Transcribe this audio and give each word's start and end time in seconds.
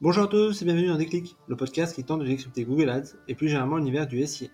Bonjour 0.00 0.22
à 0.22 0.26
tous 0.28 0.62
et 0.62 0.64
bienvenue 0.64 0.86
dans 0.86 0.96
Déclic, 0.96 1.36
le 1.48 1.56
podcast 1.56 1.96
qui 1.96 2.04
tente 2.04 2.20
de 2.20 2.24
décrypter 2.24 2.62
Google 2.62 2.88
Ads 2.88 3.16
et 3.26 3.34
plus 3.34 3.48
généralement 3.48 3.78
l'univers 3.78 4.06
du 4.06 4.24
SIA. 4.24 4.46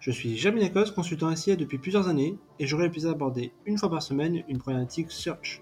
Je 0.00 0.10
suis 0.10 0.38
Jeremy 0.38 0.62
Lacoste, 0.62 0.94
consultant 0.94 1.36
SIA 1.36 1.56
depuis 1.56 1.76
plusieurs 1.76 2.08
années 2.08 2.38
et 2.58 2.66
j'aurai 2.66 2.86
le 2.86 2.90
plaisir 2.90 3.10
d'aborder 3.10 3.52
une 3.66 3.76
fois 3.76 3.90
par 3.90 4.02
semaine 4.02 4.42
une 4.48 4.56
problématique 4.56 5.10
search. 5.10 5.60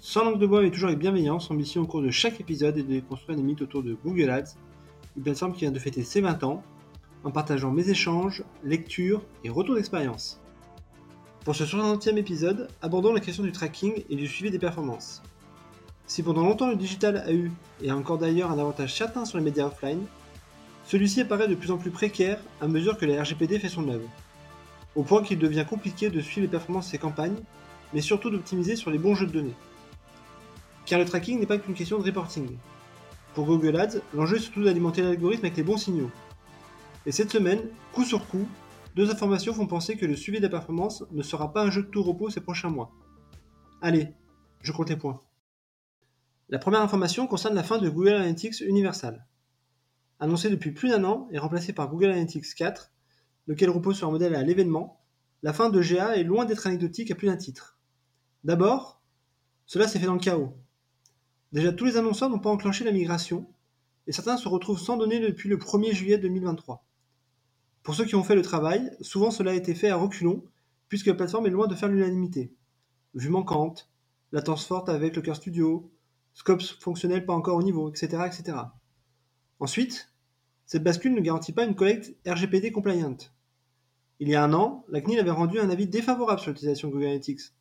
Sans 0.00 0.24
langue 0.24 0.40
de 0.40 0.48
bois 0.48 0.64
et 0.64 0.70
toujours 0.72 0.88
avec 0.88 0.98
bienveillance, 0.98 1.48
ambition 1.52 1.82
au 1.82 1.86
cours 1.86 2.02
de 2.02 2.10
chaque 2.10 2.40
épisode 2.40 2.76
est 2.76 2.82
de 2.82 2.88
déconstruire 2.88 3.36
des 3.36 3.44
mythes 3.44 3.62
autour 3.62 3.84
de 3.84 3.94
Google 3.94 4.30
Ads, 4.30 4.56
une 5.16 5.22
plateforme 5.22 5.52
qui 5.52 5.60
vient 5.60 5.70
de 5.70 5.78
fêter 5.78 6.02
ses 6.02 6.20
20 6.20 6.42
ans, 6.42 6.64
en 7.22 7.30
partageant 7.30 7.70
mes 7.70 7.88
échanges, 7.88 8.42
lectures 8.64 9.22
et 9.44 9.48
retours 9.48 9.76
d'expérience. 9.76 10.40
Pour 11.44 11.54
ce 11.54 11.62
60e 11.62 12.16
épisode, 12.16 12.66
abordons 12.82 13.12
la 13.12 13.20
question 13.20 13.44
du 13.44 13.52
tracking 13.52 14.02
et 14.10 14.16
du 14.16 14.26
suivi 14.26 14.50
des 14.50 14.58
performances. 14.58 15.22
Si 16.08 16.22
pendant 16.22 16.42
longtemps 16.42 16.68
le 16.68 16.76
digital 16.76 17.18
a 17.18 17.32
eu, 17.32 17.52
et 17.82 17.90
a 17.90 17.96
encore 17.96 18.16
d'ailleurs 18.16 18.50
un 18.50 18.58
avantage 18.58 18.94
certain 18.94 19.26
sur 19.26 19.36
les 19.36 19.44
médias 19.44 19.66
offline, 19.66 20.06
celui-ci 20.86 21.20
apparaît 21.20 21.48
de 21.48 21.54
plus 21.54 21.70
en 21.70 21.76
plus 21.76 21.90
précaire 21.90 22.40
à 22.62 22.66
mesure 22.66 22.96
que 22.96 23.04
la 23.04 23.22
RGPD 23.22 23.58
fait 23.58 23.68
son 23.68 23.86
œuvre, 23.90 24.08
au 24.96 25.02
point 25.02 25.22
qu'il 25.22 25.38
devient 25.38 25.66
compliqué 25.68 26.08
de 26.08 26.20
suivre 26.22 26.46
les 26.46 26.50
performances 26.50 26.86
de 26.86 26.92
ses 26.92 26.98
campagnes, 26.98 27.36
mais 27.92 28.00
surtout 28.00 28.30
d'optimiser 28.30 28.74
sur 28.74 28.90
les 28.90 28.96
bons 28.96 29.14
jeux 29.14 29.26
de 29.26 29.32
données. 29.32 29.54
Car 30.86 30.98
le 30.98 31.04
tracking 31.04 31.38
n'est 31.38 31.46
pas 31.46 31.58
qu'une 31.58 31.74
question 31.74 31.98
de 31.98 32.04
reporting. 32.04 32.56
Pour 33.34 33.44
Google 33.44 33.78
Ads, 33.78 33.98
l'enjeu 34.14 34.36
est 34.36 34.40
surtout 34.40 34.64
d'alimenter 34.64 35.02
l'algorithme 35.02 35.44
avec 35.44 35.58
les 35.58 35.62
bons 35.62 35.76
signaux. 35.76 36.10
Et 37.04 37.12
cette 37.12 37.30
semaine, 37.30 37.60
coup 37.92 38.04
sur 38.04 38.26
coup, 38.26 38.48
deux 38.96 39.10
informations 39.10 39.52
font 39.52 39.66
penser 39.66 39.98
que 39.98 40.06
le 40.06 40.16
suivi 40.16 40.40
des 40.40 40.48
performances 40.48 41.04
ne 41.12 41.22
sera 41.22 41.52
pas 41.52 41.64
un 41.64 41.70
jeu 41.70 41.82
de 41.82 41.88
tout 41.88 42.02
repos 42.02 42.30
ces 42.30 42.40
prochains 42.40 42.70
mois. 42.70 42.90
Allez, 43.82 44.08
je 44.62 44.72
compte 44.72 44.88
les 44.88 44.96
points. 44.96 45.20
La 46.50 46.58
première 46.58 46.80
information 46.80 47.26
concerne 47.26 47.54
la 47.54 47.62
fin 47.62 47.76
de 47.76 47.90
Google 47.90 48.14
Analytics 48.14 48.60
Universal. 48.62 49.26
Annoncé 50.18 50.48
depuis 50.48 50.72
plus 50.72 50.88
d'un 50.88 51.04
an 51.04 51.28
et 51.30 51.38
remplacé 51.38 51.74
par 51.74 51.90
Google 51.90 52.08
Analytics 52.08 52.54
4, 52.54 52.90
lequel 53.48 53.68
repose 53.68 53.98
sur 53.98 54.08
un 54.08 54.12
modèle 54.12 54.34
à 54.34 54.42
l'événement, 54.42 54.98
la 55.42 55.52
fin 55.52 55.68
de 55.68 55.82
GA 55.82 56.16
est 56.16 56.24
loin 56.24 56.46
d'être 56.46 56.66
anecdotique 56.66 57.10
à 57.10 57.14
plus 57.14 57.26
d'un 57.26 57.36
titre. 57.36 57.78
D'abord, 58.44 59.02
cela 59.66 59.86
s'est 59.86 59.98
fait 59.98 60.06
dans 60.06 60.14
le 60.14 60.20
chaos. 60.20 60.56
Déjà, 61.52 61.70
tous 61.70 61.84
les 61.84 61.98
annonceurs 61.98 62.30
n'ont 62.30 62.38
pas 62.38 62.48
enclenché 62.48 62.82
la 62.82 62.92
migration, 62.92 63.46
et 64.06 64.12
certains 64.12 64.38
se 64.38 64.48
retrouvent 64.48 64.80
sans 64.80 64.96
données 64.96 65.20
depuis 65.20 65.50
le 65.50 65.58
1er 65.58 65.92
juillet 65.92 66.16
2023. 66.16 66.82
Pour 67.82 67.94
ceux 67.94 68.06
qui 68.06 68.14
ont 68.14 68.24
fait 68.24 68.34
le 68.34 68.42
travail, 68.42 68.90
souvent 69.02 69.30
cela 69.30 69.50
a 69.50 69.54
été 69.54 69.74
fait 69.74 69.90
à 69.90 69.96
reculons, 69.96 70.42
puisque 70.88 71.08
la 71.08 71.14
plateforme 71.14 71.46
est 71.46 71.50
loin 71.50 71.66
de 71.66 71.74
faire 71.74 71.90
l'unanimité. 71.90 72.54
Vue 73.12 73.28
manquante, 73.28 73.90
latence 74.32 74.64
forte 74.64 74.88
avec 74.88 75.14
le 75.14 75.20
cœur 75.20 75.36
studio, 75.36 75.92
scopes 76.34 76.62
fonctionnels 76.80 77.26
pas 77.26 77.34
encore 77.34 77.56
au 77.56 77.62
niveau, 77.62 77.90
etc.. 77.90 78.18
Ensuite, 79.60 80.12
cette 80.66 80.84
bascule 80.84 81.14
ne 81.14 81.20
garantit 81.20 81.52
pas 81.52 81.64
une 81.64 81.74
collecte 81.74 82.14
RGPD 82.26 82.72
compliant. 82.72 83.16
Il 84.20 84.28
y 84.28 84.34
a 84.34 84.42
un 84.42 84.52
an, 84.52 84.84
la 84.88 85.00
CNIL 85.00 85.18
avait 85.18 85.30
rendu 85.30 85.60
un 85.60 85.70
avis 85.70 85.86
défavorable 85.86 86.40
sur 86.40 86.50
l'utilisation 86.50 86.88
de 86.88 86.92
Google 86.92 87.06
Analytics, 87.06 87.52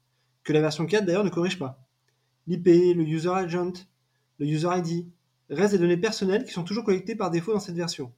que 0.44 0.54
la 0.54 0.62
version 0.62 0.86
4 0.86 1.06
d'ailleurs 1.06 1.24
ne 1.24 1.30
corrige 1.30 1.60
pas. 1.60 1.88
L'IP, 2.48 2.66
le 2.66 3.04
user 3.04 3.30
agent, 3.30 3.74
le 4.40 4.46
user 4.46 4.70
ID 4.76 5.08
restent 5.50 5.74
des 5.74 5.80
données 5.80 5.98
personnelles 5.98 6.46
qui 6.46 6.52
sont 6.52 6.64
toujours 6.64 6.84
collectées 6.84 7.16
par 7.16 7.32
défaut 7.32 7.54
dans 7.54 7.60
cette 7.60 7.76
version. 7.76 8.14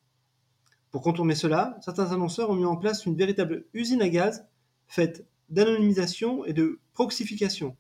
Pour 0.92 1.02
contourner 1.02 1.36
cela, 1.36 1.78
certains 1.82 2.12
annonceurs 2.12 2.50
ont 2.50 2.56
mis 2.56 2.66
en 2.66 2.76
place 2.76 3.06
une 3.06 3.16
véritable 3.16 3.66
usine 3.74 4.02
à 4.02 4.10
gaz 4.10 4.48
faite 4.88 5.28
d'anonymisation 5.50 6.46
et 6.46 6.54
de 6.54 6.80
proxification, 6.94 7.78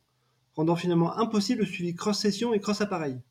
rendant 0.59 0.75
finalement 0.75 1.17
impossible 1.17 1.61
le 1.61 1.65
suivi 1.65 1.95
cross-session 1.95 2.53
et 2.53 2.59
cross-appareil. 2.59 3.21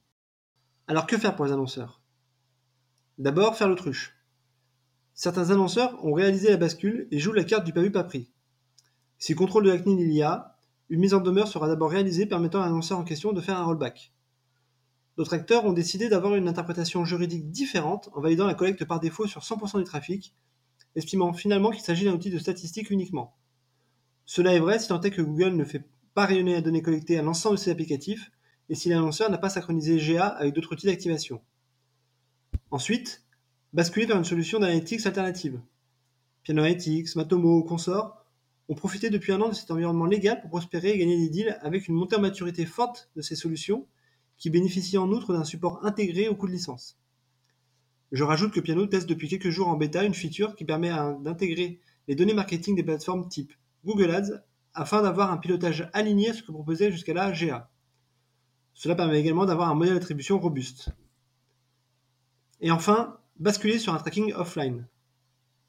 Alors 0.86 1.06
que 1.06 1.18
faire 1.18 1.36
pour 1.36 1.44
les 1.44 1.52
annonceurs? 1.52 2.00
D'abord, 3.18 3.54
faire 3.54 3.68
l'autruche. 3.68 4.16
Certains 5.12 5.50
annonceurs 5.50 6.02
ont 6.02 6.14
réalisé 6.14 6.48
la 6.48 6.56
bascule 6.56 7.06
et 7.10 7.18
jouent 7.18 7.34
la 7.34 7.44
carte 7.44 7.66
du 7.66 7.74
pas 7.74 7.82
vu 7.82 7.92
pas 7.92 8.02
pris. 8.02 8.30
Si 9.18 9.34
contrôle 9.34 9.64
de 9.64 9.70
la 9.70 9.76
CNIL 9.76 10.00
il 10.00 10.14
y 10.14 10.22
a, 10.22 10.56
une 10.88 11.00
mise 11.00 11.12
en 11.12 11.20
demeure 11.20 11.48
sera 11.48 11.68
d'abord 11.68 11.90
réalisée 11.90 12.24
permettant 12.24 12.62
à 12.62 12.64
l'annonceur 12.64 12.98
en 12.98 13.04
question 13.04 13.34
de 13.34 13.42
faire 13.42 13.58
un 13.58 13.64
rollback. 13.64 14.14
D'autres 15.18 15.34
acteurs 15.34 15.66
ont 15.66 15.74
décidé 15.74 16.08
d'avoir 16.08 16.34
une 16.34 16.48
interprétation 16.48 17.04
juridique 17.04 17.50
différente 17.50 18.08
en 18.14 18.22
validant 18.22 18.46
la 18.46 18.54
collecte 18.54 18.86
par 18.86 19.00
défaut 19.00 19.26
sur 19.26 19.42
100% 19.42 19.76
du 19.76 19.84
trafic, 19.84 20.34
estimant 20.96 21.34
finalement 21.34 21.72
qu'il 21.72 21.82
s'agit 21.82 22.06
d'un 22.06 22.14
outil 22.14 22.30
de 22.30 22.38
statistique 22.38 22.88
uniquement. 22.88 23.36
Cela 24.24 24.54
est 24.54 24.60
vrai 24.60 24.78
si 24.78 24.88
tant 24.88 25.02
est 25.02 25.10
que 25.10 25.20
Google 25.20 25.56
ne 25.56 25.64
fait 25.64 25.84
pas 26.14 26.26
rayonner 26.26 26.54
la 26.54 26.60
donnée 26.60 26.82
collectée 26.82 27.18
à 27.18 27.22
l'ensemble 27.22 27.56
de 27.56 27.60
ses 27.60 27.70
applicatifs 27.70 28.30
et 28.68 28.74
si 28.74 28.88
l'annonceur 28.88 29.30
n'a 29.30 29.38
pas 29.38 29.48
synchronisé 29.48 29.98
GA 29.98 30.26
avec 30.26 30.54
d'autres 30.54 30.72
outils 30.72 30.86
d'activation. 30.86 31.40
Ensuite, 32.70 33.24
basculer 33.72 34.06
vers 34.06 34.18
une 34.18 34.24
solution 34.24 34.58
d'analytics 34.58 35.06
alternative. 35.06 35.60
Piano 36.42 36.62
Analytics, 36.62 37.16
Matomo 37.16 37.58
ou 37.58 37.62
consorts 37.62 38.24
ont 38.68 38.74
profité 38.74 39.10
depuis 39.10 39.32
un 39.32 39.40
an 39.40 39.48
de 39.48 39.54
cet 39.54 39.70
environnement 39.70 40.06
légal 40.06 40.40
pour 40.40 40.50
prospérer 40.50 40.90
et 40.90 40.98
gagner 40.98 41.18
des 41.18 41.30
deals 41.30 41.58
avec 41.62 41.88
une 41.88 41.94
montée 41.94 42.16
en 42.16 42.20
maturité 42.20 42.66
forte 42.66 43.10
de 43.16 43.22
ces 43.22 43.36
solutions 43.36 43.86
qui 44.36 44.50
bénéficie 44.50 44.98
en 44.98 45.10
outre 45.10 45.32
d'un 45.32 45.44
support 45.44 45.84
intégré 45.84 46.28
au 46.28 46.34
coût 46.34 46.46
de 46.46 46.52
licence. 46.52 46.98
Je 48.12 48.24
rajoute 48.24 48.52
que 48.52 48.60
Piano 48.60 48.86
teste 48.86 49.08
depuis 49.08 49.28
quelques 49.28 49.50
jours 49.50 49.68
en 49.68 49.76
bêta 49.76 50.04
une 50.04 50.14
feature 50.14 50.54
qui 50.54 50.64
permet 50.64 50.90
d'intégrer 51.20 51.80
les 52.06 52.14
données 52.14 52.34
marketing 52.34 52.74
des 52.74 52.82
plateformes 52.82 53.28
type 53.28 53.52
Google 53.84 54.10
Ads 54.10 54.42
afin 54.78 55.02
d'avoir 55.02 55.32
un 55.32 55.38
pilotage 55.38 55.90
aligné 55.92 56.30
à 56.30 56.34
ce 56.34 56.42
que 56.42 56.52
proposait 56.52 56.92
jusqu'à 56.92 57.12
là 57.12 57.32
GA. 57.32 57.68
Cela 58.74 58.94
permet 58.94 59.18
également 59.18 59.44
d'avoir 59.44 59.68
un 59.68 59.74
modèle 59.74 59.94
d'attribution 59.94 60.38
robuste. 60.38 60.90
Et 62.60 62.70
enfin, 62.70 63.18
basculer 63.38 63.78
sur 63.78 63.92
un 63.92 63.98
tracking 63.98 64.32
offline. 64.34 64.86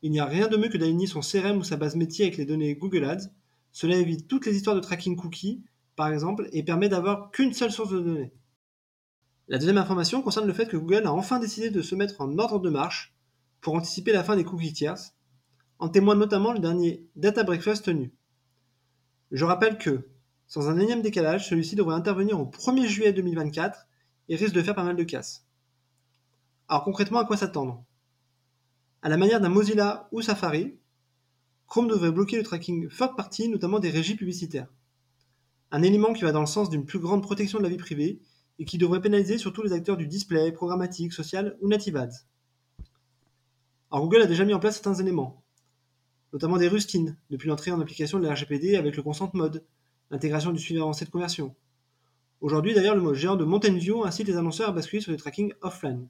Il 0.04 0.12
n'y 0.12 0.20
a 0.20 0.26
rien 0.26 0.48
de 0.48 0.58
mieux 0.58 0.70
que 0.70 0.78
d'aligner 0.78 1.08
son 1.08 1.22
CRM 1.22 1.58
ou 1.58 1.64
sa 1.64 1.76
base 1.76 1.96
métier 1.96 2.26
avec 2.26 2.38
les 2.38 2.46
données 2.46 2.76
Google 2.76 3.04
Ads. 3.04 3.32
Cela 3.72 3.96
évite 3.96 4.28
toutes 4.28 4.46
les 4.46 4.56
histoires 4.56 4.76
de 4.76 4.82
tracking 4.82 5.16
cookies, 5.16 5.64
par 5.96 6.10
exemple, 6.10 6.48
et 6.52 6.64
permet 6.64 6.88
d'avoir 6.88 7.32
qu'une 7.32 7.54
seule 7.54 7.72
source 7.72 7.92
de 7.92 8.00
données. 8.00 8.32
La 9.48 9.58
deuxième 9.58 9.80
information 9.80 10.22
concerne 10.22 10.46
le 10.46 10.54
fait 10.54 10.68
que 10.68 10.78
Google 10.78 11.08
a 11.08 11.14
enfin 11.14 11.40
décidé 11.40 11.72
de 11.72 11.82
se 11.82 11.96
mettre 11.96 12.22
en 12.22 12.38
ordre 12.38 12.60
de 12.60 12.70
marche 12.70 13.16
pour 13.60 13.74
anticiper 13.74 14.12
la 14.12 14.24
fin 14.24 14.36
des 14.36 14.44
cookies 14.44 14.74
tierces, 14.74 15.16
en 15.80 15.90
témoigne 15.90 16.20
notamment 16.20 16.54
le 16.54 16.60
dernier 16.60 17.08
Data 17.16 17.44
Breakfast 17.44 17.86
tenu. 17.86 18.14
Je 19.32 19.46
rappelle 19.46 19.78
que, 19.78 20.08
sans 20.48 20.70
un 20.70 20.80
énième 20.80 21.02
décalage, 21.02 21.48
celui-ci 21.48 21.76
devrait 21.76 21.96
intervenir 21.96 22.40
au 22.40 22.46
1er 22.46 22.88
juillet 22.88 23.14
2024 23.14 23.88
et 24.30 24.36
risque 24.36 24.56
de 24.56 24.62
faire 24.64 24.76
pas 24.76 24.84
mal 24.84 24.96
de 24.96 25.04
casse. 25.04 25.46
Alors 26.68 26.84
concrètement, 26.84 27.20
à 27.20 27.26
quoi 27.26 27.38
s'attendre? 27.38 27.84
À 29.02 29.10
la 29.10 29.18
manière 29.18 29.40
d'un 29.40 29.50
Mozilla 29.50 30.08
ou 30.12 30.22
Safari, 30.22 30.78
Chrome 31.68 31.88
devrait 31.88 32.12
bloquer 32.12 32.38
le 32.38 32.44
tracking 32.44 32.90
third 32.90 33.16
party, 33.16 33.48
notamment 33.48 33.80
des 33.80 33.92
régies 33.92 34.16
publicitaires. 34.16 34.68
Un 35.72 35.84
élément 35.84 36.14
qui 36.14 36.24
va 36.24 36.32
dans 36.32 36.40
le 36.40 36.48
sens 36.48 36.70
d'une 36.70 36.86
plus 36.86 37.00
grande 37.00 37.22
protection 37.22 37.60
de 37.60 37.64
la 37.64 37.70
vie 37.70 37.78
privée 37.78 38.20
et 38.58 38.66
qui 38.66 38.80
devrait 38.80 39.02
pénaliser 39.02 39.38
surtout 39.38 39.62
les 39.62 39.74
acteurs 39.74 39.98
du 39.98 40.08
display, 40.08 40.52
programmatique, 40.52 41.14
social 41.14 41.58
ou 41.62 41.68
native 41.68 41.96
ads. 41.96 42.26
Alors 43.92 44.04
Google 44.04 44.24
a 44.24 44.26
déjà 44.26 44.46
mis 44.46 44.54
en 44.54 44.60
place 44.60 44.76
certains 44.76 44.96
éléments, 44.96 45.44
notamment 46.34 46.58
des 46.58 46.68
rustines 46.68 47.18
depuis 47.30 47.50
l'entrée 47.50 47.72
en 47.72 47.80
application 47.80 48.20
de 48.20 48.26
la 48.26 48.34
RGPD 48.34 48.76
avec 48.76 48.96
le 48.96 49.04
consent 49.04 49.32
mode, 49.34 49.64
l'intégration 50.12 50.52
du 50.52 50.60
suivi 50.60 50.80
avancé 50.80 51.06
de 51.06 51.10
conversion. 51.10 51.56
Aujourd'hui 52.42 52.74
d'ailleurs 52.74 52.96
le 52.96 53.14
géant 53.14 53.36
de 53.36 53.44
Mountain 53.44 53.76
View 53.76 54.06
incite 54.06 54.28
les 54.28 54.38
annonceurs 54.38 54.70
à 54.70 54.72
basculer 54.72 55.02
sur 55.02 55.12
des 55.12 55.18
tracking 55.18 55.54
offline. 55.62 56.08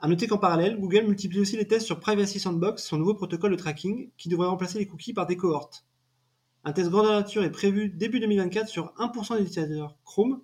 A 0.00 0.08
noter 0.08 0.26
qu'en 0.26 0.38
parallèle, 0.38 0.78
Google 0.80 1.06
multiplie 1.06 1.38
aussi 1.38 1.56
les 1.56 1.66
tests 1.68 1.86
sur 1.86 2.00
Privacy 2.00 2.40
Sandbox, 2.40 2.82
son 2.82 2.98
nouveau 2.98 3.14
protocole 3.14 3.52
de 3.52 3.56
tracking, 3.56 4.10
qui 4.16 4.28
devrait 4.28 4.48
remplacer 4.48 4.80
les 4.80 4.86
cookies 4.86 5.12
par 5.12 5.26
des 5.26 5.36
cohortes. 5.36 5.86
Un 6.64 6.72
test 6.72 6.90
grandeur 6.90 7.12
nature 7.12 7.44
est 7.44 7.52
prévu 7.52 7.88
début 7.88 8.18
2024 8.18 8.68
sur 8.68 8.92
1% 8.98 9.36
des 9.36 9.42
utilisateurs 9.42 9.96
Chrome 10.04 10.42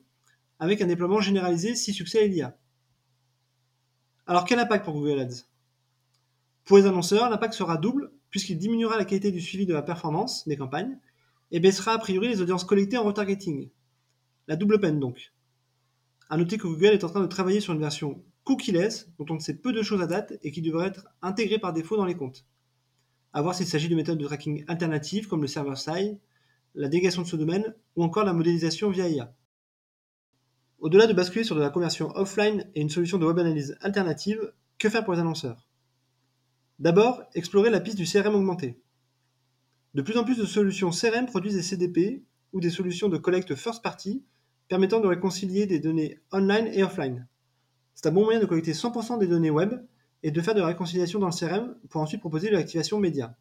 avec 0.60 0.80
un 0.80 0.86
déploiement 0.86 1.20
généralisé 1.20 1.74
si 1.74 1.92
succès 1.92 2.26
il 2.26 2.34
y. 2.34 2.44
Alors 4.26 4.44
quel 4.44 4.60
impact 4.60 4.84
pour 4.84 4.94
Google 4.94 5.20
Ads? 5.20 5.44
Pour 6.68 6.76
les 6.76 6.84
annonceurs, 6.84 7.30
l'impact 7.30 7.54
sera 7.54 7.78
double 7.78 8.12
puisqu'il 8.28 8.58
diminuera 8.58 8.98
la 8.98 9.06
qualité 9.06 9.32
du 9.32 9.40
suivi 9.40 9.64
de 9.64 9.72
la 9.72 9.80
performance 9.80 10.46
des 10.46 10.58
campagnes 10.58 10.98
et 11.50 11.60
baissera 11.60 11.94
a 11.94 11.98
priori 11.98 12.28
les 12.28 12.42
audiences 12.42 12.64
collectées 12.64 12.98
en 12.98 13.04
retargeting. 13.04 13.70
La 14.48 14.54
double 14.54 14.78
peine 14.78 15.00
donc. 15.00 15.32
A 16.28 16.36
noter 16.36 16.58
que 16.58 16.66
Google 16.66 16.88
est 16.88 17.04
en 17.04 17.08
train 17.08 17.22
de 17.22 17.26
travailler 17.26 17.60
sur 17.60 17.72
une 17.72 17.80
version 17.80 18.22
cookieless 18.44 19.08
dont 19.18 19.24
on 19.30 19.36
ne 19.36 19.40
sait 19.40 19.56
peu 19.56 19.72
de 19.72 19.82
choses 19.82 20.02
à 20.02 20.06
date 20.06 20.34
et 20.42 20.50
qui 20.50 20.60
devrait 20.60 20.88
être 20.88 21.08
intégrée 21.22 21.58
par 21.58 21.72
défaut 21.72 21.96
dans 21.96 22.04
les 22.04 22.16
comptes. 22.16 22.44
A 23.32 23.40
voir 23.40 23.54
s'il 23.54 23.66
s'agit 23.66 23.88
de 23.88 23.96
méthodes 23.96 24.18
de 24.18 24.26
tracking 24.26 24.66
alternatives 24.68 25.26
comme 25.26 25.40
le 25.40 25.48
server-side, 25.48 26.18
la 26.74 26.88
délégation 26.88 27.22
de 27.22 27.28
ce 27.28 27.36
domaine 27.36 27.74
ou 27.96 28.04
encore 28.04 28.24
la 28.24 28.34
modélisation 28.34 28.90
via 28.90 29.08
IA. 29.08 29.34
Au-delà 30.80 31.06
de 31.06 31.14
basculer 31.14 31.44
sur 31.44 31.56
de 31.56 31.62
la 31.62 31.70
conversion 31.70 32.10
offline 32.14 32.70
et 32.74 32.82
une 32.82 32.90
solution 32.90 33.16
de 33.16 33.24
web 33.24 33.38
analyse 33.38 33.78
alternative, 33.80 34.52
que 34.78 34.90
faire 34.90 35.02
pour 35.02 35.14
les 35.14 35.20
annonceurs? 35.20 35.67
D'abord, 36.78 37.24
explorer 37.34 37.70
la 37.70 37.80
piste 37.80 37.96
du 37.96 38.04
CRM 38.04 38.34
augmenté. 38.34 38.80
De 39.94 40.02
plus 40.02 40.16
en 40.16 40.24
plus 40.24 40.36
de 40.36 40.46
solutions 40.46 40.90
CRM 40.90 41.26
produisent 41.26 41.56
des 41.56 41.62
CDP 41.62 42.22
ou 42.52 42.60
des 42.60 42.70
solutions 42.70 43.08
de 43.08 43.16
collecte 43.16 43.56
first 43.56 43.82
party 43.82 44.22
permettant 44.68 45.00
de 45.00 45.08
réconcilier 45.08 45.66
des 45.66 45.80
données 45.80 46.20
online 46.30 46.68
et 46.68 46.84
offline. 46.84 47.26
C'est 47.94 48.06
un 48.06 48.12
bon 48.12 48.24
moyen 48.24 48.38
de 48.38 48.46
collecter 48.46 48.72
100% 48.72 49.18
des 49.18 49.26
données 49.26 49.50
web 49.50 49.74
et 50.22 50.30
de 50.30 50.40
faire 50.40 50.54
de 50.54 50.60
la 50.60 50.68
réconciliation 50.68 51.18
dans 51.18 51.28
le 51.28 51.32
CRM 51.32 51.74
pour 51.90 52.00
ensuite 52.00 52.20
proposer 52.20 52.48
de 52.48 52.54
l'activation 52.54 53.00
média. 53.00 53.36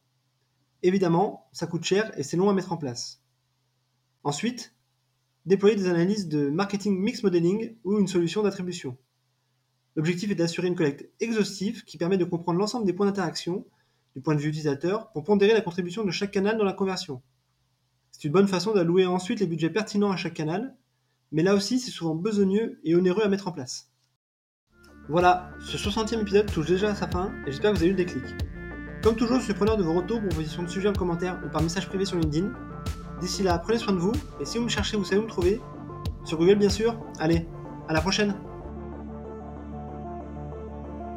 Évidemment, 0.82 1.48
ça 1.52 1.68
coûte 1.68 1.84
cher 1.84 2.12
et 2.18 2.24
c'est 2.24 2.38
long 2.38 2.50
à 2.50 2.54
mettre 2.54 2.72
en 2.72 2.78
place. 2.78 3.22
Ensuite, 4.24 4.74
déployer 5.46 5.76
des 5.76 5.88
analyses 5.90 6.28
de 6.28 6.50
marketing 6.50 6.98
mix 6.98 7.22
modeling 7.22 7.76
ou 7.84 8.00
une 8.00 8.08
solution 8.08 8.42
d'attribution. 8.42 8.98
L'objectif 9.98 10.30
est 10.30 10.36
d'assurer 10.36 10.68
une 10.68 10.76
collecte 10.76 11.10
exhaustive 11.20 11.84
qui 11.84 11.98
permet 11.98 12.18
de 12.18 12.24
comprendre 12.24 12.60
l'ensemble 12.60 12.86
des 12.86 12.94
points 12.94 13.08
d'interaction 13.08 13.66
du 14.16 14.22
point 14.22 14.36
de 14.36 14.40
vue 14.40 14.50
utilisateur 14.50 15.12
pour 15.12 15.24
pondérer 15.24 15.54
la 15.54 15.62
contribution 15.62 16.04
de 16.04 16.12
chaque 16.12 16.30
canal 16.30 16.56
dans 16.56 16.64
la 16.64 16.74
conversion. 16.74 17.24
C'est 18.12 18.24
une 18.24 18.32
bonne 18.32 18.48
façon 18.48 18.74
d'allouer 18.74 19.08
ensuite 19.08 19.40
les 19.40 19.48
budgets 19.48 19.72
pertinents 19.72 20.12
à 20.12 20.16
chaque 20.16 20.36
canal, 20.36 20.76
mais 21.32 21.42
là 21.42 21.56
aussi 21.56 21.80
c'est 21.80 21.90
souvent 21.90 22.14
besogneux 22.14 22.80
et 22.84 22.96
onéreux 22.96 23.24
à 23.24 23.28
mettre 23.28 23.48
en 23.48 23.52
place. 23.52 23.92
Voilà, 25.10 25.50
ce 25.60 25.78
60e 25.78 26.22
épisode 26.22 26.52
touche 26.52 26.68
déjà 26.68 26.92
à 26.92 26.96
sa 26.96 27.08
fin 27.08 27.34
et 27.48 27.52
j'espère 27.52 27.72
que 27.72 27.78
vous 27.78 27.84
avez 27.84 27.92
eu 27.92 27.96
le 27.96 27.98
déclic. 27.98 28.24
Comme 29.02 29.16
toujours, 29.16 29.40
je 29.40 29.46
suis 29.46 29.54
preneur 29.56 29.78
de 29.78 29.84
vos 29.84 29.94
retours, 29.94 30.20
propositions 30.22 30.62
de 30.62 30.68
sujets 30.68 30.90
en 30.90 30.94
commentaire 30.94 31.42
ou 31.44 31.50
par 31.50 31.64
message 31.64 31.88
privé 31.88 32.06
sur 32.06 32.18
LinkedIn. 32.18 32.52
D'ici 33.20 33.42
là, 33.42 33.58
prenez 33.58 33.80
soin 33.80 33.94
de 33.94 34.00
vous 34.00 34.14
et 34.40 34.46
si 34.46 34.60
vous 34.60 34.66
me 34.66 34.70
cherchez, 34.70 34.96
vous 34.96 35.06
savez 35.06 35.22
où 35.22 35.24
me 35.24 35.28
trouver. 35.28 35.60
Sur 36.24 36.38
Google 36.38 36.56
bien 36.56 36.70
sûr. 36.70 37.00
Allez, 37.20 37.48
à 37.88 37.94
la 37.94 38.02
prochaine 38.02 38.36